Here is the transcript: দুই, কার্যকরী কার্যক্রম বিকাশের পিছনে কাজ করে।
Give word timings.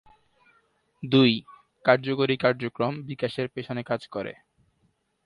দুই, 1.03 1.31
কার্যকরী 1.85 2.35
কার্যক্রম 2.37 2.93
বিকাশের 3.01 3.47
পিছনে 3.49 3.81
কাজ 3.83 4.01
করে। 4.07 4.33